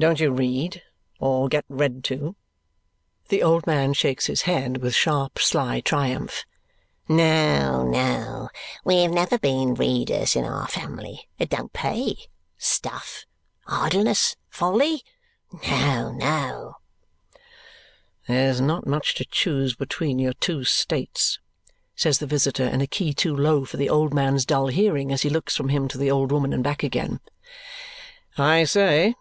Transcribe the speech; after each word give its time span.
"Don't 0.00 0.20
you 0.20 0.30
read 0.30 0.80
or 1.18 1.48
get 1.48 1.64
read 1.68 2.04
to?" 2.04 2.36
The 3.30 3.42
old 3.42 3.66
man 3.66 3.94
shakes 3.94 4.26
his 4.26 4.42
head 4.42 4.76
with 4.76 4.94
sharp 4.94 5.40
sly 5.40 5.80
triumph. 5.80 6.44
"No, 7.08 7.82
no. 7.84 8.48
We 8.84 8.98
have 9.02 9.10
never 9.10 9.38
been 9.40 9.74
readers 9.74 10.36
in 10.36 10.44
our 10.44 10.68
family. 10.68 11.28
It 11.40 11.48
don't 11.48 11.72
pay. 11.72 12.28
Stuff. 12.58 13.26
Idleness. 13.66 14.36
Folly. 14.48 15.02
No, 15.68 16.12
no!" 16.12 16.76
"There's 18.28 18.60
not 18.60 18.86
much 18.86 19.16
to 19.16 19.24
choose 19.24 19.74
between 19.74 20.20
your 20.20 20.34
two 20.34 20.62
states," 20.62 21.40
says 21.96 22.18
the 22.18 22.26
visitor 22.28 22.68
in 22.68 22.80
a 22.80 22.86
key 22.86 23.12
too 23.12 23.36
low 23.36 23.64
for 23.64 23.78
the 23.78 23.90
old 23.90 24.14
man's 24.14 24.46
dull 24.46 24.68
hearing 24.68 25.10
as 25.10 25.22
he 25.22 25.28
looks 25.28 25.56
from 25.56 25.70
him 25.70 25.88
to 25.88 25.98
the 25.98 26.08
old 26.10 26.30
woman 26.30 26.52
and 26.52 26.62
back 26.62 26.84
again. 26.84 27.18
"I 28.36 28.62
say!" 28.62 29.16